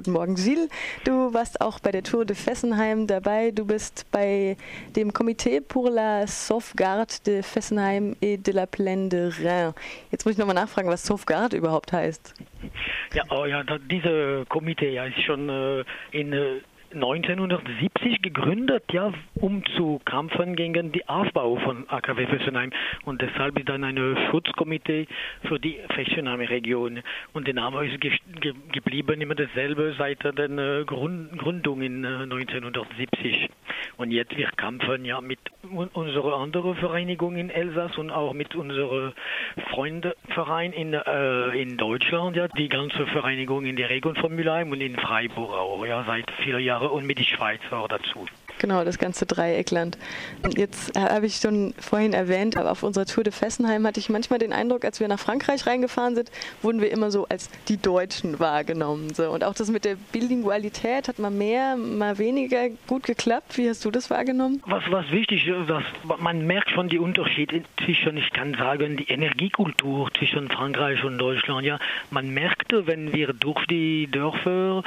Guten 0.00 0.12
Morgen, 0.12 0.34
Gilles. 0.34 0.70
Du 1.04 1.34
warst 1.34 1.60
auch 1.60 1.78
bei 1.78 1.90
der 1.90 2.02
Tour 2.02 2.24
de 2.24 2.34
Fessenheim 2.34 3.06
dabei. 3.06 3.50
Du 3.50 3.66
bist 3.66 4.06
bei 4.10 4.56
dem 4.96 5.12
Comité 5.12 5.60
pour 5.60 5.90
la 5.90 6.26
Sauvegarde 6.26 7.12
de 7.26 7.42
Fessenheim 7.42 8.16
et 8.22 8.38
de 8.38 8.50
la 8.52 8.64
Plaine 8.64 9.10
de 9.10 9.28
Rhin. 9.28 9.74
Jetzt 10.10 10.24
muss 10.24 10.32
ich 10.32 10.38
nochmal 10.38 10.54
nachfragen, 10.54 10.88
was 10.88 11.04
Sauvegarde 11.04 11.58
überhaupt 11.58 11.92
heißt. 11.92 12.32
Ja, 13.12 13.24
oh 13.28 13.44
ja, 13.44 13.62
diese 13.90 14.46
Komitee 14.48 14.94
ja, 14.94 15.04
ist 15.04 15.20
schon 15.20 15.50
äh, 15.50 15.84
in 16.12 16.32
äh, 16.32 16.60
1970 16.92 18.22
gegründet, 18.22 18.84
ja, 18.92 19.12
um 19.34 19.64
zu 19.76 20.00
kämpfen 20.04 20.56
gegen 20.56 20.92
den 20.92 21.08
Aufbau 21.08 21.56
von 21.56 21.88
AKW 21.88 22.26
Fessenheim. 22.26 22.70
Und 23.04 23.22
deshalb 23.22 23.58
ist 23.58 23.68
dann 23.68 23.84
ein 23.84 23.98
Schutzkomitee 24.30 25.06
für 25.44 25.58
die 25.58 25.78
Fessenheimer 25.94 26.48
Region. 26.50 27.00
Und 27.32 27.46
der 27.46 27.54
Name 27.54 27.86
ist 27.86 28.00
ge 28.00 28.12
ge 28.40 28.54
geblieben 28.72 29.20
immer 29.20 29.34
dasselbe 29.34 29.94
seit 29.98 30.24
der 30.24 30.50
äh, 30.50 30.84
Grund 30.84 31.38
Gründung 31.38 31.82
in 31.82 32.04
äh, 32.04 32.24
1970. 32.24 33.48
Und 33.96 34.10
jetzt 34.10 34.36
wir 34.36 34.48
kämpfen 34.56 35.04
ja 35.04 35.20
mit 35.20 35.38
unserer 35.94 36.38
anderen 36.38 36.74
Vereinigung 36.76 37.36
in 37.36 37.50
Elsass 37.50 37.96
und 37.98 38.10
auch 38.10 38.32
mit 38.32 38.54
unserem 38.54 39.12
Freundeverein 39.70 40.72
in, 40.72 40.94
äh, 40.94 41.48
in 41.60 41.76
Deutschland, 41.76 42.36
ja, 42.36 42.48
die 42.48 42.68
ganze 42.68 43.06
Vereinigung 43.06 43.64
in 43.64 43.76
der 43.76 43.90
Region 43.90 44.16
von 44.16 44.34
Mülheim 44.34 44.72
und 44.72 44.80
in 44.80 44.96
Freiburg 44.96 45.52
auch, 45.52 45.84
ja, 45.84 46.04
seit 46.06 46.30
vielen 46.42 46.60
Jahren 46.60 46.79
und 46.88 47.06
mit 47.06 47.18
die 47.18 47.24
Schweiz 47.24 47.60
auch 47.70 47.88
dazu. 47.88 48.26
Genau, 48.60 48.84
das 48.84 48.98
ganze 48.98 49.24
Dreieckland. 49.24 49.96
Jetzt 50.54 50.94
habe 50.98 51.24
ich 51.24 51.36
schon 51.36 51.72
vorhin 51.78 52.12
erwähnt, 52.12 52.58
aber 52.58 52.72
auf 52.72 52.82
unserer 52.82 53.06
Tour 53.06 53.24
de 53.24 53.32
Fessenheim 53.32 53.86
hatte 53.86 53.98
ich 53.98 54.10
manchmal 54.10 54.38
den 54.38 54.52
Eindruck, 54.52 54.84
als 54.84 55.00
wir 55.00 55.08
nach 55.08 55.18
Frankreich 55.18 55.66
reingefahren 55.66 56.14
sind, 56.14 56.30
wurden 56.60 56.82
wir 56.82 56.90
immer 56.90 57.10
so 57.10 57.26
als 57.26 57.48
die 57.68 57.78
Deutschen 57.78 58.38
wahrgenommen. 58.38 59.14
So. 59.14 59.30
Und 59.30 59.44
auch 59.44 59.54
das 59.54 59.70
mit 59.70 59.86
der 59.86 59.96
Bilingualität 60.12 61.08
hat 61.08 61.18
mal 61.18 61.30
mehr, 61.30 61.76
mal 61.76 62.18
weniger 62.18 62.68
gut 62.86 63.04
geklappt. 63.04 63.56
Wie 63.56 63.66
hast 63.66 63.82
du 63.86 63.90
das 63.90 64.10
wahrgenommen? 64.10 64.62
Was, 64.66 64.82
was 64.90 65.10
wichtig 65.10 65.46
ist, 65.46 65.70
dass 65.70 65.84
man 66.18 66.46
merkt 66.46 66.70
schon 66.70 66.90
die 66.90 66.98
Unterschiede 66.98 67.62
zwischen, 67.82 68.18
ich 68.18 68.30
kann 68.30 68.52
sagen, 68.54 68.98
die 68.98 69.08
Energiekultur 69.08 70.10
zwischen 70.18 70.50
Frankreich 70.50 71.02
und 71.02 71.16
Deutschland. 71.16 71.64
Ja, 71.64 71.78
man 72.10 72.28
merkte, 72.28 72.86
wenn 72.86 73.14
wir 73.14 73.32
durch 73.32 73.64
die 73.66 74.06
Dörfer 74.06 74.82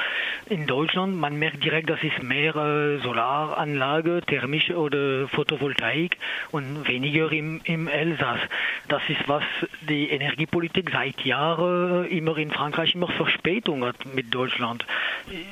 in 0.48 0.66
Deutschland, 0.66 1.16
man 1.16 1.36
merkt 1.38 1.64
direkt, 1.64 1.90
dass 1.90 2.00
es 2.02 2.22
mehr 2.22 2.54
äh, 2.54 2.98
Solar 2.98 3.24
Solaranlage, 3.34 4.22
thermische 4.26 4.76
oder 4.76 5.28
Photovoltaik 5.28 6.16
und 6.50 6.86
weniger 6.88 7.30
im, 7.32 7.60
im 7.64 7.88
Elsass. 7.88 8.40
Das 8.88 9.02
ist, 9.08 9.28
was 9.28 9.42
die 9.88 10.10
Energiepolitik 10.10 10.90
seit 10.90 11.20
Jahren 11.24 12.06
immer 12.06 12.36
in 12.36 12.50
Frankreich 12.50 12.94
immer 12.94 13.08
Verspätung 13.08 13.84
hat 13.84 14.04
mit 14.14 14.34
Deutschland. 14.34 14.84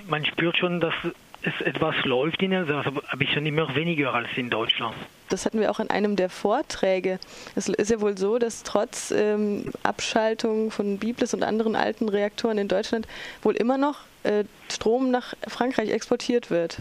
Man 0.08 0.24
spürt 0.24 0.56
schon, 0.58 0.80
dass 0.80 0.94
es 1.42 1.66
etwas 1.66 1.94
läuft 2.04 2.42
in 2.42 2.52
Elsass, 2.52 2.86
aber 2.86 3.02
bisschen 3.16 3.46
immer 3.46 3.74
weniger 3.74 4.14
als 4.14 4.28
in 4.36 4.50
Deutschland. 4.50 4.94
Das 5.28 5.44
hatten 5.46 5.60
wir 5.60 5.70
auch 5.70 5.80
in 5.80 5.90
einem 5.90 6.16
der 6.16 6.28
Vorträge. 6.28 7.18
Es 7.56 7.68
ist 7.68 7.90
ja 7.90 8.00
wohl 8.00 8.16
so, 8.16 8.38
dass 8.38 8.62
trotz 8.62 9.10
ähm, 9.10 9.64
Abschaltung 9.82 10.70
von 10.70 10.98
Biblis 10.98 11.34
und 11.34 11.42
anderen 11.42 11.74
alten 11.74 12.08
Reaktoren 12.08 12.58
in 12.58 12.68
Deutschland 12.68 13.08
wohl 13.42 13.54
immer 13.56 13.78
noch 13.78 14.00
äh, 14.22 14.44
Strom 14.70 15.10
nach 15.10 15.34
Frankreich 15.48 15.90
exportiert 15.90 16.50
wird. 16.50 16.78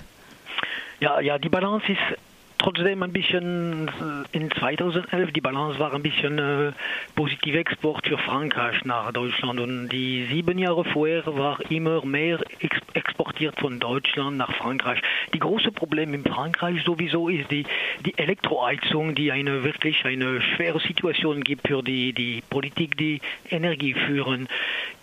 Ja, 1.00 1.20
ja, 1.20 1.39
die 1.39 1.50
Balance 1.50 1.92
ist 1.92 2.17
trotzdem 2.62 3.02
ein 3.02 3.12
bisschen 3.12 3.88
äh, 3.88 4.38
in 4.38 4.52
2011 4.52 5.31
die 5.31 5.42
Balance 5.42 5.80
war 5.80 5.94
ein 5.94 6.04
bisschen 6.04 6.38
äh, 6.38 6.72
positiv 7.16 7.56
Export 7.56 8.08
für 8.08 8.20
Frankreich 8.20 8.86
nach 8.86 9.12
Deutschland 9.12 9.59
und 9.59 9.90
die 9.90 10.28
sieben 10.30 10.59
Jahre 10.59 10.86
vorher 10.86 11.26
war 11.26 11.59
immer 11.72 12.06
mehr 12.06 12.39
ex 12.59 12.78
exportiert 12.94 13.59
von 13.59 13.80
Deutschland 13.80 14.38
nach 14.38 14.54
Frankreich. 14.54 15.02
Die 15.34 15.39
große 15.39 15.72
Problem 15.72 16.14
in 16.14 16.23
Frankreich 16.23 16.84
sowieso 16.84 17.30
ist 17.30 17.50
die 17.50 17.66
die 18.06 18.17
Elektroheizung, 18.17 19.16
die 19.16 19.32
eine 19.32 19.64
wirklich 19.64 20.06
eine 20.06 20.42
schwere 20.42 20.80
Situation 20.80 21.42
gibt 21.42 21.67
für 21.67 21.82
die 21.82 22.14
die 22.14 22.43
Politik, 22.48 22.95
die 22.98 23.22
Energie 23.49 23.95
führen. 23.95 24.48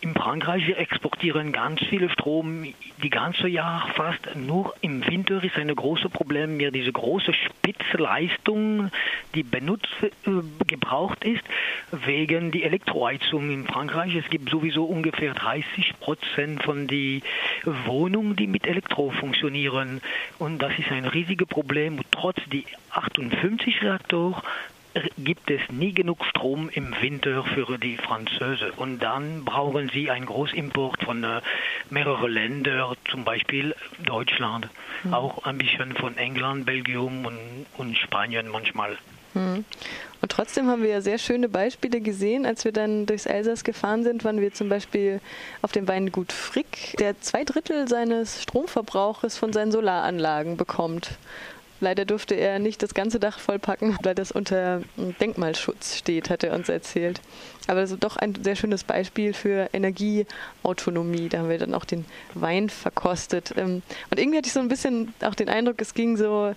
In 0.01 0.15
Frankreich 0.15 0.65
wir 0.69 0.79
exportieren 0.79 1.53
ganz 1.53 1.81
viel 1.81 2.09
Strom 2.11 2.73
die 3.03 3.11
ganze 3.11 3.49
Jahr 3.49 3.89
fast 3.97 4.37
nur 4.37 4.75
im 4.81 5.05
Winter 5.05 5.43
ist 5.43 5.57
ein 5.57 5.75
großes 5.75 6.11
Problem 6.13 6.57
mir 6.57 6.71
diese 6.71 6.93
große 6.93 7.33
Spitzleistung, 7.35 8.91
die 9.35 9.43
benutzt, 9.43 9.89
äh, 10.03 10.11
gebraucht 10.67 11.25
ist, 11.25 11.43
wegen 11.91 12.53
die 12.53 12.63
Elektroheizung 12.63 13.51
in 13.51 13.67
Frankreich. 13.67 14.15
Es 14.15 14.31
gibt 14.31 14.51
sowieso 14.51 14.85
ungefähr 14.85 15.35
30 15.35 15.95
Prozent 15.99 16.63
von 16.63 16.87
den 16.87 17.23
Wohnungen, 17.65 18.37
die 18.37 18.47
mit 18.47 18.69
Elektro 18.69 19.11
funktionieren. 19.11 20.01
Und 20.39 20.59
das 20.59 20.79
ist 20.79 20.93
ein 20.93 21.07
riesiges 21.07 21.49
Problem. 21.49 22.01
Trotz 22.13 22.39
die 22.53 22.65
58 22.91 23.83
Reaktoren 23.83 24.43
gibt 25.17 25.51
es 25.51 25.61
nie 25.71 25.93
genug 25.93 26.25
Strom 26.25 26.69
im 26.71 26.95
Winter 27.01 27.45
für 27.45 27.79
die 27.79 27.97
Französen. 27.97 28.71
Und 28.77 29.01
dann 29.01 29.45
brauchen 29.45 29.91
sie 29.93 30.11
einen 30.11 30.27
Großimport 30.27 31.05
von 31.05 31.25
äh, 31.25 31.41
mehreren 31.91 32.31
Ländern, 32.31 32.97
zum 33.11 33.25
Beispiel 33.25 33.75
Deutschland, 34.05 34.69
mhm. 35.05 35.15
auch 35.15 35.45
ein 35.45 35.59
bisschen 35.59 35.95
von 35.95 36.17
England, 36.17 36.67
Belgien 36.67 37.25
und, 37.25 37.67
und 37.77 37.97
Spanien 37.97 38.49
manchmal. 38.49 38.97
Mhm. 39.35 39.65
Und 40.21 40.33
trotzdem 40.33 40.69
haben 40.69 40.83
wir 40.83 40.91
ja 40.91 41.01
sehr 41.01 41.19
schöne 41.19 41.49
Beispiele 41.49 42.01
gesehen, 42.01 42.45
als 42.45 42.65
wir 42.65 42.73
dann 42.73 43.07
durchs 43.07 43.27
Elsass 43.27 43.63
gefahren 43.63 44.03
sind, 44.03 44.25
waren 44.25 44.41
wir 44.41 44.53
zum 44.53 44.69
Beispiel 44.69 45.21
auf 45.63 45.71
dem 45.71 45.87
Weingut 45.87 46.33
Frick, 46.33 46.97
der 46.99 47.21
zwei 47.21 47.45
Drittel 47.45 47.87
seines 47.89 48.43
Stromverbrauches 48.43 49.37
von 49.37 49.53
seinen 49.53 49.71
Solaranlagen 49.71 50.57
bekommt. 50.57 51.19
Leider 51.81 52.05
durfte 52.05 52.35
er 52.35 52.59
nicht 52.59 52.83
das 52.83 52.95
ganze 52.95 53.21
Dach 53.21 53.39
vollpacken, 53.39 53.97
weil 54.03 54.15
das 54.15 54.33
unter 54.33 54.83
Denkmalschutz 54.97 55.97
steht, 55.97 56.29
hat 56.31 56.43
er 56.43 56.55
uns 56.55 56.69
erzählt. 56.69 57.21
Aber 57.67 57.81
das 57.81 57.93
ist 57.93 58.03
doch 58.03 58.17
ein 58.17 58.35
sehr 58.43 58.57
schönes 58.57 58.85
Beispiel 58.85 59.33
für 59.33 59.69
Energieautonomie. 59.73 61.29
Da 61.29 61.39
haben 61.39 61.49
wir 61.49 61.59
dann 61.59 61.75
auch 61.75 61.85
den 61.85 62.05
Wein 62.35 62.69
verkostet. 62.69 63.55
Ähm, 63.57 63.83
und 64.11 64.19
irgendwie 64.19 64.39
hatte 64.39 64.49
ich 64.49 64.53
so 64.53 64.61
ein 64.61 64.69
bisschen 64.69 65.15
auch 65.21 65.35
den 65.35 65.49
Eindruck, 65.49 65.81
es 65.81 65.95
ging 65.95 66.17
so 66.17 66.55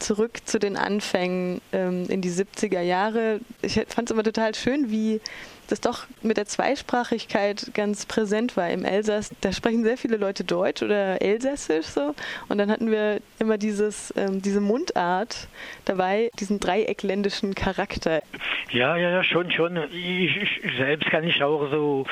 zurück 0.00 0.38
zu 0.44 0.58
den 0.58 0.76
Anfängen 0.76 1.60
ähm, 1.72 2.06
in 2.08 2.20
die 2.20 2.30
70er 2.30 2.80
Jahre. 2.80 3.40
Ich 3.62 3.74
fand 3.88 4.10
es 4.10 4.12
immer 4.12 4.24
total 4.24 4.54
schön, 4.54 4.90
wie 4.90 5.20
das 5.68 5.80
doch 5.80 6.06
mit 6.22 6.36
der 6.36 6.46
Zweisprachigkeit 6.46 7.70
ganz 7.74 8.06
präsent 8.06 8.56
war 8.56 8.70
im 8.70 8.84
Elsass. 8.84 9.30
Da 9.40 9.52
sprechen 9.52 9.84
sehr 9.84 9.96
viele 9.96 10.16
Leute 10.16 10.44
Deutsch 10.44 10.82
oder 10.82 11.20
Elsässisch 11.22 11.86
so. 11.86 12.14
Und 12.48 12.58
dann 12.58 12.70
hatten 12.70 12.90
wir 12.90 13.20
immer 13.38 13.58
dieses, 13.58 14.12
ähm, 14.16 14.42
diese 14.42 14.60
Mundart 14.60 15.48
dabei, 15.84 16.30
diesen 16.40 16.60
dreieckländischen 16.60 17.54
Charakter. 17.54 18.22
Ja, 18.70 18.96
ja, 18.96 19.10
ja, 19.10 19.24
schon, 19.24 19.50
schon. 19.50 19.76
Ich, 19.92 20.36
ich 20.36 20.76
selbst 20.76 21.10
kann 21.10 21.24
ich 21.24 21.42
auch 21.42 21.70
so, 21.70 22.06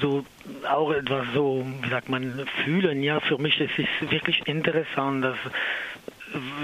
so 0.00 0.24
auch 0.68 0.92
etwas 0.92 1.26
so, 1.34 1.64
wie 1.82 1.88
sagt 1.88 2.08
man, 2.08 2.46
fühlen. 2.64 3.02
Ja, 3.02 3.20
für 3.20 3.38
mich 3.38 3.60
ist 3.60 3.78
es 3.78 4.10
wirklich 4.10 4.46
interessant, 4.46 5.24
dass 5.24 5.36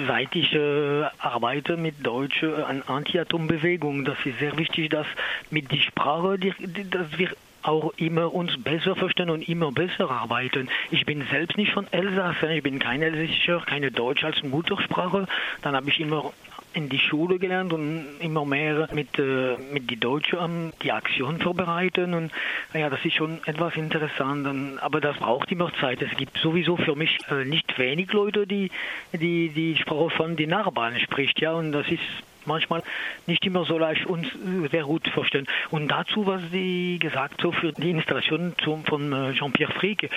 seit 0.07 0.35
ich 0.35 0.55
äh, 0.55 1.05
arbeite 1.19 1.77
mit 1.77 2.07
Deutsch 2.07 2.43
äh, 2.43 2.63
an 2.63 2.83
Anti-Atom-Bewegung, 2.87 4.05
das 4.05 4.17
ist 4.25 4.39
sehr 4.39 4.57
wichtig, 4.57 4.91
dass 4.91 5.07
mit 5.51 5.71
die 5.71 5.81
Sprache, 5.81 6.39
die, 6.39 6.53
die, 6.59 6.89
dass 6.89 7.19
wir 7.19 7.31
auch 7.63 7.93
immer 7.97 8.33
uns 8.33 8.63
besser 8.63 8.95
verstehen 8.95 9.29
und 9.29 9.49
immer 9.49 9.73
besser 9.73 10.11
arbeiten. 10.11 10.69
Ich 10.91 11.05
bin 11.05 11.27
selbst 11.31 11.57
nicht 11.57 11.73
von 11.73 11.87
Elsass, 11.93 12.37
ich 12.49 12.63
bin 12.63 12.79
kein 12.79 13.03
Elsässischer, 13.03 13.61
keine 13.67 13.91
Deutsch 13.91 14.23
als 14.25 14.43
Muttersprache. 14.43 15.27
Dann 15.63 15.75
habe 15.75 15.89
ich 15.91 15.99
immer 15.99 16.33
in 16.77 16.91
die 16.91 16.99
Schule 16.99 17.39
gelernt 17.39 17.73
und 17.73 18.05
immer 18.21 18.45
mehr 18.45 18.89
mit, 18.93 19.19
äh, 19.19 19.57
mit 19.73 19.91
die 19.91 19.97
Deutschen 19.97 20.39
um, 20.39 20.73
die 20.83 20.93
Aktion 20.93 21.41
vorbereiten. 21.41 22.13
Und 22.13 22.31
ja, 22.75 22.91
das 22.91 23.03
ist 23.03 23.15
schon 23.15 23.41
etwas 23.47 23.77
interessant. 23.77 24.47
Und, 24.47 24.79
aber 24.81 25.01
das 25.01 25.17
braucht 25.17 25.51
immer 25.51 25.73
Zeit. 25.81 26.03
Es 26.03 26.15
gibt 26.19 26.37
sowieso 26.37 26.77
für 26.77 26.95
mich 26.95 27.19
äh, 27.31 27.47
nicht 27.47 27.79
wenig 27.79 28.13
Leute, 28.13 28.47
die 28.47 28.71
die, 29.13 29.49
die 29.49 29.77
Sprache 29.77 30.11
von 30.11 30.37
den 30.37 30.51
Nachbarn 30.51 31.01
spricht. 31.01 31.41
Ja, 31.41 31.55
und 31.55 31.73
das 31.73 31.89
ist 31.89 32.03
manchmal 32.47 32.83
nicht 33.27 33.45
immer 33.45 33.65
so 33.65 33.79
leicht 33.79 34.07
uns 34.07 34.29
sehr 34.71 34.85
gut 34.85 35.09
vorstellen. 35.09 35.47
Und 35.71 35.89
dazu, 35.89 36.27
was 36.27 36.43
Sie 36.51 36.99
gesagt 36.99 37.41
so 37.41 37.53
für 37.53 37.73
die 37.73 37.91
Installation 37.91 38.55
zum, 38.63 38.85
von 38.85 39.13
äh, 39.13 39.33
Jean-Pierre 39.35 39.73
Frick, 39.73 40.11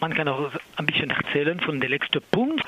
man 0.00 0.14
kann 0.14 0.28
auch 0.28 0.50
ein 0.76 0.86
bisschen 0.86 1.10
erzählen 1.10 1.60
von 1.60 1.80
der 1.80 1.90
letzten 1.90 2.20
Punkt 2.30 2.64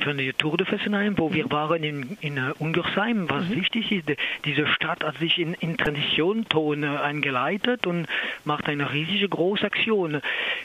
von 0.00 0.18
der 0.18 0.36
Tour 0.36 0.56
de 0.56 0.66
Fessenheim, 0.66 1.18
wo 1.18 1.32
wir 1.32 1.50
waren 1.50 1.82
in, 1.82 2.16
in 2.20 2.38
uh, 2.38 2.52
Ungersheim. 2.58 3.28
Was 3.28 3.48
mhm. 3.48 3.56
wichtig 3.56 3.92
ist, 3.92 4.04
diese 4.44 4.66
Stadt 4.68 5.02
hat 5.02 5.18
sich 5.18 5.38
in, 5.38 5.54
in 5.54 5.76
Transitionton 5.76 6.84
eingeleitet 6.84 7.86
und 7.86 8.06
macht 8.44 8.68
eine 8.68 8.92
riesige 8.92 9.28
Großaktion. 9.28 10.20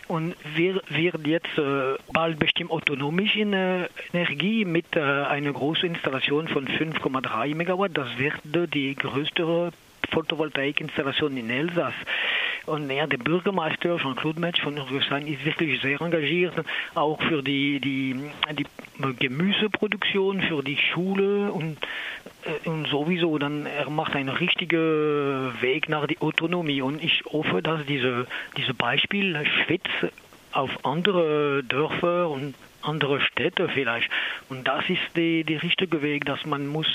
Und 0.07 0.35
wir 0.55 0.81
wird 0.89 1.25
jetzt 1.25 1.57
äh, 1.57 1.95
bald 2.13 2.39
bestimmt 2.39 2.71
autonomisch 2.71 3.35
in 3.35 3.53
äh, 3.53 3.87
Energie 4.13 4.65
mit 4.65 4.95
äh, 4.95 4.99
einer 4.99 5.51
großen 5.51 5.89
Installation 5.89 6.47
von 6.47 6.67
5,3 6.67 7.55
Megawatt. 7.55 7.80
Das 7.89 8.07
wird 8.17 8.73
die 8.73 8.95
größte 8.95 9.71
Photovoltaikinstallation 10.11 11.37
in 11.37 11.49
Elsass. 11.49 11.93
Und 12.67 12.91
ja, 12.91 13.07
der 13.07 13.17
Bürgermeister 13.17 13.97
Jean-Claude 13.97 14.39
Metsch 14.39 14.61
von 14.61 14.77
Rüsselsheim 14.77 15.25
ist 15.25 15.43
wirklich 15.45 15.81
sehr 15.81 15.99
engagiert, 15.99 16.53
auch 16.93 17.19
für 17.23 17.41
die, 17.41 17.79
die, 17.79 18.15
die 18.53 18.65
Gemüseproduktion, 19.17 20.41
für 20.41 20.61
die 20.61 20.77
Schule 20.77 21.51
und, 21.51 21.77
äh, 22.45 22.69
und 22.69 22.87
sowieso. 22.87 23.37
Dann 23.39 23.65
er 23.65 23.89
macht 23.89 24.15
einen 24.15 24.29
richtigen 24.29 25.53
Weg 25.61 25.89
nach 25.89 26.05
der 26.05 26.21
Autonomie. 26.21 26.81
Und 26.81 27.03
ich 27.03 27.23
hoffe, 27.25 27.63
dass 27.63 27.83
diese, 27.85 28.27
diese 28.57 28.75
Beispiel 28.75 29.43
Schwitz 29.65 29.89
auf 30.51 30.85
andere 30.85 31.63
Dörfer 31.63 32.29
und 32.29 32.55
andere 32.83 33.21
Städte 33.21 33.69
vielleicht. 33.69 34.09
Und 34.49 34.67
das 34.67 34.83
ist 34.89 35.01
der 35.15 35.43
die 35.43 35.55
richtige 35.55 36.01
Weg, 36.01 36.25
dass 36.25 36.45
man 36.45 36.67
muss, 36.67 36.87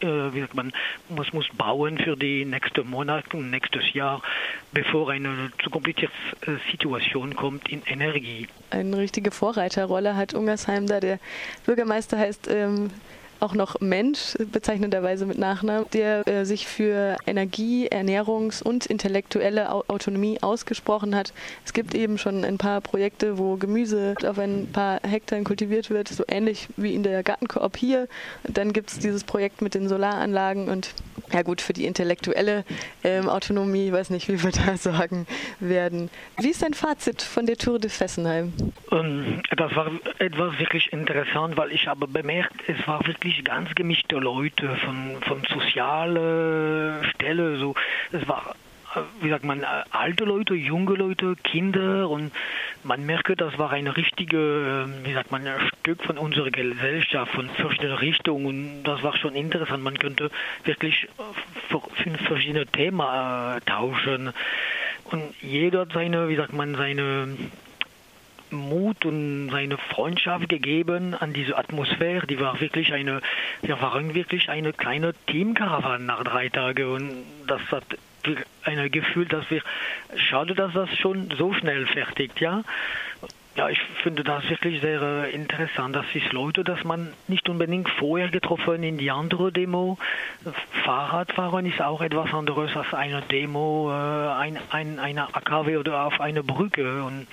äh, 0.00 0.46
man, 0.52 0.72
muss, 1.08 1.32
muss 1.32 1.48
bauen 1.56 1.98
für 1.98 2.16
die 2.16 2.44
nächsten 2.44 2.88
Monate 2.88 3.36
und 3.36 3.50
nächstes 3.50 3.92
Jahr, 3.92 4.22
bevor 4.72 5.10
eine 5.10 5.50
zu 5.62 5.70
komplizierte 5.70 6.14
äh, 6.46 6.70
Situation 6.70 7.34
kommt 7.34 7.68
in 7.68 7.82
Energie. 7.86 8.48
Eine 8.70 8.98
richtige 8.98 9.30
Vorreiterrolle 9.30 10.16
hat 10.16 10.34
Ungersheim 10.34 10.86
da. 10.86 11.00
Der 11.00 11.18
Bürgermeister 11.66 12.18
heißt 12.18 12.48
ähm, 12.48 12.90
auch 13.42 13.54
noch 13.54 13.80
Mensch, 13.80 14.36
bezeichnenderweise 14.52 15.26
mit 15.26 15.36
Nachnamen, 15.36 15.86
der 15.92 16.26
äh, 16.28 16.44
sich 16.44 16.66
für 16.66 17.16
Energie, 17.26 17.88
Ernährungs- 17.88 18.62
und 18.62 18.86
intellektuelle 18.86 19.72
Autonomie 19.72 20.38
ausgesprochen 20.40 21.14
hat. 21.14 21.32
Es 21.64 21.72
gibt 21.72 21.94
eben 21.94 22.18
schon 22.18 22.44
ein 22.44 22.58
paar 22.58 22.80
Projekte, 22.80 23.38
wo 23.38 23.56
Gemüse 23.56 24.14
auf 24.24 24.38
ein 24.38 24.68
paar 24.72 25.00
Hektaren 25.02 25.44
kultiviert 25.44 25.90
wird, 25.90 26.08
so 26.08 26.24
ähnlich 26.28 26.68
wie 26.76 26.94
in 26.94 27.02
der 27.02 27.22
Gartenkoop 27.22 27.76
hier. 27.76 28.08
Dann 28.44 28.72
gibt 28.72 28.90
es 28.90 28.98
dieses 29.00 29.24
Projekt 29.24 29.60
mit 29.60 29.74
den 29.74 29.88
Solaranlagen 29.88 30.68
und 30.68 30.94
ja 31.32 31.42
gut, 31.42 31.60
für 31.60 31.72
die 31.72 31.86
intellektuelle 31.86 32.64
ähm, 33.04 33.28
Autonomie, 33.28 33.86
ich 33.86 33.92
weiß 33.92 34.10
nicht, 34.10 34.28
wie 34.28 34.42
wir 34.42 34.50
da 34.66 34.76
sagen 34.76 35.26
werden. 35.60 36.10
Wie 36.38 36.50
ist 36.50 36.62
dein 36.62 36.74
Fazit 36.74 37.22
von 37.22 37.46
der 37.46 37.56
Tour 37.56 37.78
de 37.78 37.90
Fessenheim? 37.90 38.52
Ähm, 38.90 39.42
das 39.56 39.74
war 39.74 39.90
etwas 40.18 40.58
wirklich 40.58 40.92
interessant, 40.92 41.56
weil 41.56 41.72
ich 41.72 41.86
habe 41.86 42.06
bemerkt, 42.06 42.54
es 42.66 42.86
war 42.86 43.06
wirklich 43.06 43.31
ganz 43.44 43.74
gemischte 43.74 44.16
Leute 44.16 44.76
von, 44.76 45.16
von 45.22 45.42
sozialer 45.48 47.04
Stelle. 47.04 47.58
So, 47.58 47.74
es 48.12 48.26
war 48.28 48.54
wie 49.20 49.30
sagt 49.30 49.44
man, 49.44 49.64
alte 49.90 50.24
Leute, 50.24 50.54
junge 50.54 50.94
Leute, 50.94 51.36
Kinder 51.42 52.08
und 52.08 52.32
man 52.84 53.06
merke, 53.06 53.36
das 53.36 53.56
war 53.58 53.70
ein 53.70 53.86
richtige, 53.86 54.86
wie 55.04 55.14
sagt 55.14 55.30
man, 55.30 55.46
Stück 55.80 56.02
von 56.02 56.18
unserer 56.18 56.50
Gesellschaft, 56.50 57.32
von 57.32 57.48
verschiedenen 57.48 57.96
Richtungen 57.96 58.46
und 58.46 58.82
das 58.84 59.02
war 59.02 59.16
schon 59.16 59.34
interessant. 59.34 59.82
Man 59.82 59.98
könnte 59.98 60.30
wirklich 60.64 61.08
für 61.68 61.80
verschiedene 62.26 62.66
Themen 62.66 63.00
äh, 63.00 63.60
tauschen 63.62 64.32
und 65.04 65.34
jeder 65.40 65.80
hat 65.80 65.92
seine, 65.92 66.28
wie 66.28 66.36
sagt 66.36 66.52
man, 66.52 66.74
seine 66.74 67.28
Mut 68.52 69.04
und 69.04 69.50
seine 69.50 69.78
Freundschaft 69.78 70.48
gegeben 70.48 71.14
an 71.14 71.32
diese 71.32 71.56
Atmosphäre. 71.56 72.26
Die 72.26 72.40
war 72.40 72.60
wirklich 72.60 72.92
eine, 72.92 73.20
wir 73.62 73.80
waren 73.80 74.14
wirklich 74.14 74.48
eine 74.48 74.72
kleine 74.72 75.14
Teamkarawane 75.26 76.04
nach 76.04 76.22
drei 76.24 76.48
Tagen 76.48 76.84
und 76.84 77.24
das 77.46 77.60
hat 77.70 77.84
ein 78.64 78.90
Gefühl, 78.90 79.26
dass 79.26 79.50
wir, 79.50 79.62
schade, 80.14 80.54
dass 80.54 80.72
das 80.72 80.88
schon 80.98 81.30
so 81.36 81.52
schnell 81.52 81.86
fertigt, 81.86 82.40
ja. 82.40 82.62
Ja, 83.54 83.68
ich 83.68 83.78
finde 84.02 84.24
das 84.24 84.48
wirklich 84.48 84.80
sehr 84.80 85.02
äh, 85.02 85.30
interessant. 85.30 85.94
Das 85.94 86.06
ist 86.14 86.32
Leute, 86.32 86.64
dass 86.64 86.84
man 86.84 87.12
nicht 87.28 87.48
unbedingt 87.50 87.88
vorher 87.90 88.30
getroffen 88.30 88.82
in 88.82 88.96
die 88.96 89.10
andere 89.10 89.52
Demo. 89.52 89.98
Fahrradfahren 90.84 91.66
ist 91.66 91.82
auch 91.82 92.00
etwas 92.00 92.32
anderes 92.32 92.74
als 92.74 92.94
eine 92.94 93.20
Demo, 93.20 93.90
äh, 93.90 94.32
ein, 94.32 94.58
ein, 94.70 94.98
eine 94.98 95.34
AKW 95.34 95.76
oder 95.76 96.06
auf 96.06 96.18
einer 96.18 96.42
Brücke. 96.42 97.04
Und 97.04 97.26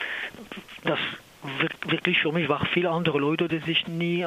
das 0.84 1.00
wirklich 1.86 2.20
für 2.20 2.34
mich 2.34 2.50
war 2.50 2.66
viele 2.74 2.90
andere 2.90 3.18
Leute, 3.18 3.48
die 3.48 3.60
sich 3.60 3.88
nie 3.88 4.26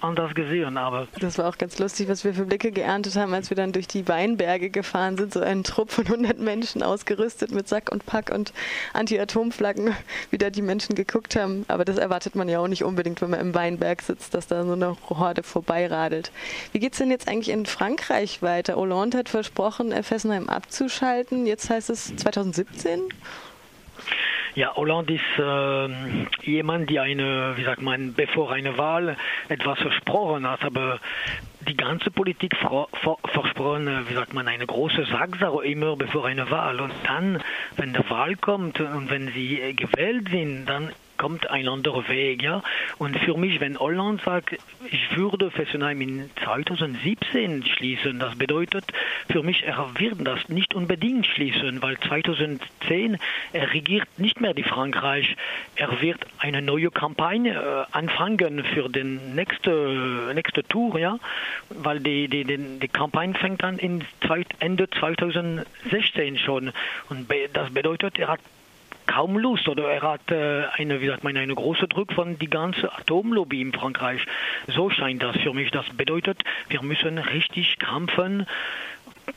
anders 0.00 0.34
gesehen 0.34 0.76
aber 0.76 1.06
Das 1.20 1.38
war 1.38 1.48
auch 1.48 1.58
ganz 1.58 1.78
lustig, 1.78 2.08
was 2.08 2.24
wir 2.24 2.34
für 2.34 2.44
Blicke 2.44 2.72
geerntet 2.72 3.16
haben, 3.16 3.32
als 3.34 3.50
wir 3.50 3.56
dann 3.56 3.72
durch 3.72 3.86
die 3.86 4.06
Weinberge 4.08 4.70
gefahren 4.70 5.16
sind. 5.16 5.32
So 5.32 5.40
ein 5.40 5.64
Trupp 5.64 5.90
von 5.90 6.06
100 6.06 6.38
Menschen 6.38 6.82
ausgerüstet 6.82 7.52
mit 7.52 7.68
Sack 7.68 7.90
und 7.92 8.06
Pack 8.06 8.30
und 8.34 8.52
Anti-Atomflaggen, 8.92 9.94
wie 10.30 10.38
da 10.38 10.50
die 10.50 10.62
Menschen 10.62 10.94
geguckt 10.94 11.36
haben. 11.36 11.64
Aber 11.68 11.84
das 11.84 11.98
erwartet 11.98 12.34
man 12.34 12.48
ja 12.48 12.58
auch 12.58 12.68
nicht 12.68 12.84
unbedingt, 12.84 13.20
wenn 13.22 13.30
man 13.30 13.40
im 13.40 13.54
Weinberg 13.54 14.02
sitzt, 14.02 14.34
dass 14.34 14.46
da 14.46 14.64
so 14.64 14.72
eine 14.72 14.96
Horde 15.08 15.42
vorbeiradelt. 15.42 16.32
Wie 16.72 16.78
geht 16.80 16.92
es 16.92 16.98
denn 16.98 17.10
jetzt 17.10 17.28
eigentlich 17.28 17.50
in 17.50 17.66
Frankreich 17.66 18.42
weiter? 18.42 18.76
Hollande 18.76 19.18
hat 19.18 19.28
versprochen, 19.28 19.92
Fessenheim 20.02 20.48
abzuschalten. 20.48 21.46
Jetzt 21.46 21.70
heißt 21.70 21.90
es 21.90 22.16
2017? 22.16 23.00
Ja, 24.54 24.74
Hollande 24.74 25.14
ist 25.14 25.38
äh, 25.38 26.50
jemand, 26.50 26.90
der 26.90 27.02
eine, 27.02 27.56
wie 27.56 27.64
sagt 27.64 27.82
man, 27.82 28.14
bevor 28.14 28.50
eine 28.52 28.76
Wahl 28.78 29.16
etwas 29.48 29.78
versprochen 29.78 30.48
hat, 30.48 30.64
aber 30.64 30.98
die 31.68 31.76
ganze 31.76 32.10
Politik 32.10 32.56
versprochen, 32.56 34.06
wie 34.08 34.14
sagt 34.14 34.34
man, 34.34 34.48
eine 34.48 34.66
große 34.66 35.04
Sacksache 35.04 35.64
immer 35.64 35.94
bevor 35.96 36.26
eine 36.26 36.50
Wahl. 36.50 36.80
Und 36.80 36.92
dann, 37.04 37.42
wenn 37.76 37.92
die 37.92 38.10
Wahl 38.10 38.36
kommt 38.36 38.80
und 38.80 39.10
wenn 39.10 39.28
sie 39.32 39.74
gewählt 39.76 40.28
sind, 40.30 40.66
dann 40.66 40.90
kommt 41.20 41.50
ein 41.50 41.68
anderer 41.68 42.08
Weg. 42.08 42.42
Ja? 42.42 42.62
Und 42.96 43.14
für 43.18 43.36
mich, 43.36 43.60
wenn 43.60 43.78
Holland 43.78 44.22
sagt, 44.22 44.56
ich 44.90 45.16
würde 45.18 45.50
Fessenheim 45.50 46.00
in 46.00 46.30
2017 46.42 47.66
schließen, 47.66 48.18
das 48.18 48.36
bedeutet 48.36 48.86
für 49.30 49.42
mich, 49.42 49.62
er 49.64 49.90
wird 49.98 50.26
das 50.26 50.48
nicht 50.48 50.74
unbedingt 50.74 51.26
schließen, 51.26 51.82
weil 51.82 51.98
2010 51.98 53.18
er 53.52 53.74
regiert 53.74 54.08
nicht 54.16 54.40
mehr 54.40 54.54
die 54.54 54.62
Frankreich. 54.62 55.36
Er 55.76 56.00
wird 56.00 56.20
eine 56.38 56.62
neue 56.62 56.90
Kampagne 56.90 57.52
äh, 57.52 57.94
anfangen 57.94 58.64
für 58.64 58.88
den 58.88 59.34
nächste 59.34 60.32
nächste 60.34 60.64
Tour, 60.64 60.98
ja, 60.98 61.18
weil 61.68 62.00
die 62.00 62.28
die, 62.28 62.44
die, 62.44 62.78
die 62.78 62.88
Kampagne 62.88 63.34
fängt 63.34 63.62
an 63.62 63.78
in 63.78 64.04
Ende 64.58 64.88
2016 64.88 66.38
schon 66.38 66.72
und 67.10 67.28
das 67.52 67.70
bedeutet, 67.74 68.18
er 68.18 68.28
hat 68.28 68.40
kaum 69.10 69.36
Lust 69.36 69.68
oder 69.68 69.90
er 69.90 70.02
hat 70.02 70.30
äh, 70.30 70.64
eine, 70.76 71.00
wie 71.00 71.08
sagt 71.08 71.24
man, 71.24 71.36
eine 71.36 71.54
große 71.54 71.88
Druck 71.88 72.12
von 72.12 72.38
die 72.38 72.48
ganze 72.48 72.92
Atomlobby 72.92 73.60
in 73.60 73.72
Frankreich. 73.72 74.24
So 74.68 74.88
scheint 74.88 75.22
das 75.22 75.36
für 75.38 75.52
mich. 75.52 75.72
Das 75.72 75.88
bedeutet, 75.90 76.44
wir 76.68 76.82
müssen 76.82 77.18
richtig 77.18 77.78
kämpfen 77.80 78.46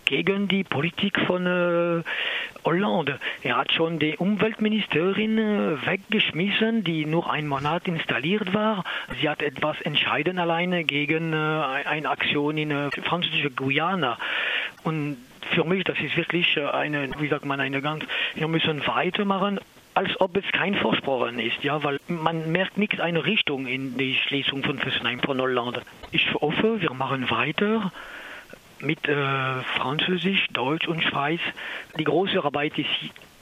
gegen 0.06 0.48
die 0.48 0.64
Politik 0.64 1.20
von 1.22 1.48
äh, 1.48 2.04
Hollande. 2.66 3.20
Er 3.42 3.58
hat 3.58 3.72
schon 3.72 3.98
die 3.98 4.16
Umweltministerin 4.16 5.38
äh, 5.40 5.86
weggeschmissen, 5.86 6.84
die 6.84 7.06
nur 7.06 7.32
ein 7.32 7.48
Monat 7.48 7.88
installiert 7.88 8.54
war. 8.54 8.84
Sie 9.20 9.28
hat 9.28 9.42
etwas 9.42 9.82
entschieden 9.82 10.38
alleine 10.38 10.84
gegen 10.84 11.34
äh, 11.34 11.36
eine 11.36 12.10
Aktion 12.10 12.58
in 12.58 12.70
äh, 12.70 12.90
französische 13.04 13.50
Guyana. 13.50 14.18
Und 14.84 15.18
für 15.52 15.64
mich, 15.64 15.84
das 15.84 16.00
ist 16.00 16.16
wirklich 16.18 16.58
äh, 16.58 16.66
eine, 16.66 17.10
wie 17.20 17.28
sagt 17.28 17.46
man, 17.46 17.60
eine 17.60 17.82
ganz, 17.82 18.04
wir 18.36 18.48
müssen 18.48 18.86
weitermachen, 18.88 19.60
als 19.94 20.20
ob 20.20 20.36
es 20.38 20.46
kein 20.52 20.76
Versprochen 20.76 21.40
ist, 21.40 21.64
ja, 21.64 21.84
weil 21.84 22.00
man 22.08 22.52
merkt 22.52 22.78
nicht 22.78 23.00
eine 23.00 23.26
Richtung 23.26 23.68
in 23.68 23.98
die 23.98 24.16
Schließung 24.16 24.64
von 24.64 24.80
Fessenheim 24.80 25.20
von 25.20 25.40
Hollande. 25.40 25.84
Ich 26.12 26.34
hoffe, 26.34 26.82
wir 26.82 26.94
machen 26.94 27.30
weiter 27.30 27.92
mit 28.80 29.08
äh, 29.08 29.62
Französisch, 29.78 30.48
Deutsch 30.52 30.88
und 30.88 31.04
Schweiz. 31.04 31.40
Die 31.98 32.04
große 32.04 32.44
Arbeit 32.44 32.78
ist 32.78 32.90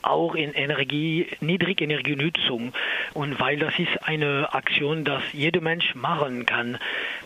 auch 0.01 0.35
in 0.35 0.53
Energie, 0.53 1.27
Niedrigenergienutzung. 1.39 2.73
Und 3.13 3.39
weil 3.39 3.57
das 3.57 3.77
ist 3.79 4.03
eine 4.03 4.53
Aktion, 4.53 5.03
das 5.03 5.21
jeder 5.33 5.61
Mensch 5.61 5.95
machen 5.95 6.45
kann. 6.45 6.77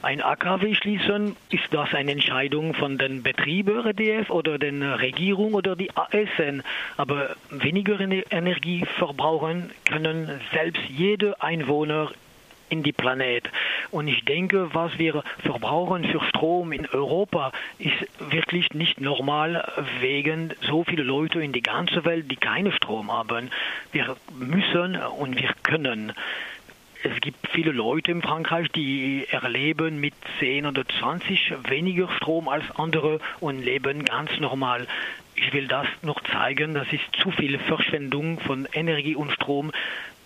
Ein 0.01 0.21
AKW 0.21 0.75
schließen, 0.75 1.35
ist 1.49 1.71
das 1.71 1.93
eine 1.93 2.11
Entscheidung 2.11 2.73
von 2.73 2.97
den 2.97 3.23
Betrieben 3.23 3.85
RDF 3.85 4.29
oder 4.29 4.57
den 4.57 4.83
Regierung 4.83 5.53
oder 5.53 5.75
die 5.75 5.89
ASN. 5.95 6.63
Aber 6.97 7.35
weniger 7.49 7.99
Energie 7.99 8.85
verbrauchen 8.97 9.71
können 9.85 10.39
selbst 10.53 10.81
jeder 10.89 11.41
Einwohner 11.41 12.11
in 12.69 12.83
die 12.83 12.91
Planet. 12.91 13.49
Und 13.91 14.07
ich 14.07 14.25
denke, 14.25 14.73
was 14.73 14.97
wir 14.97 15.23
verbrauchen 15.39 16.03
für 16.05 16.21
Strom 16.29 16.71
in 16.71 16.87
Europa, 16.87 17.51
ist 17.77 18.07
wirklich 18.31 18.73
nicht 18.73 18.99
normal 18.99 19.71
wegen 19.99 20.53
so 20.61 20.83
viele 20.83 21.03
Leute 21.03 21.41
in 21.41 21.51
die 21.51 21.61
ganze 21.61 22.05
Welt, 22.05 22.31
die 22.31 22.35
keine 22.35 22.71
Strom 22.71 23.11
haben. 23.11 23.51
Wir 23.91 24.15
müssen 24.37 24.95
und 24.95 25.39
wir 25.39 25.49
können. 25.63 26.13
Es 27.03 27.21
gibt 27.21 27.47
viele 27.49 27.71
Leute 27.71 28.11
in 28.11 28.23
Frankreich, 28.23 28.71
die 28.71 29.27
erleben 29.29 29.99
mit 29.99 30.15
10 30.39 30.65
oder 30.65 30.83
20 30.87 31.53
weniger 31.69 32.09
Strom 32.17 32.47
als 32.47 32.63
andere 32.77 33.19
und 33.39 33.63
leben 33.63 34.05
ganz 34.05 34.31
normal. 34.39 34.87
Ich 35.35 35.53
will 35.53 35.67
das 35.67 35.85
noch 36.01 36.19
zeigen, 36.23 36.73
das 36.73 36.87
ist 36.91 37.03
zu 37.21 37.29
viel 37.29 37.59
Verschwendung 37.59 38.39
von 38.39 38.67
Energie 38.73 39.15
und 39.15 39.31
Strom 39.31 39.71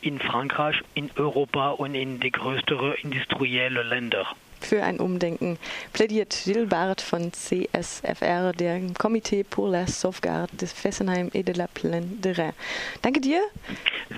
in 0.02 0.20
Frankreich, 0.20 0.76
in 0.94 1.10
Europa 1.16 1.72
und 1.72 1.96
in 1.96 2.20
die 2.20 2.32
größeren 2.32 2.94
industriellen 3.04 3.88
Länder. 3.88 4.28
für 4.62 4.84
ein 4.84 5.00
Umdenken 5.00 5.58
plädiert 5.94 6.38
Gilles 6.44 6.70
Barth 6.70 7.02
von 7.02 7.32
CSFR, 7.32 8.52
der 8.52 8.82
Comité 8.98 9.44
pour 9.44 9.70
la 9.70 9.88
Sauvegarde 9.88 10.56
des 10.58 10.74
Fessenheim 10.74 11.30
et 11.34 11.44
de 11.44 11.54
la 11.54 11.68
Plaine 11.68 12.20
de 12.22 12.32
Rhin. 12.32 12.54
Danke 13.02 13.22
dir. 13.22 13.40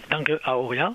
Danke 0.10 0.40
auch, 0.46 0.74
ja. 0.74 0.90